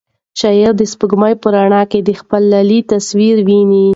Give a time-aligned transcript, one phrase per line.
[0.39, 3.87] شاعر د سپوږمۍ په رڼا کې د خپل لالي تصویر ویني.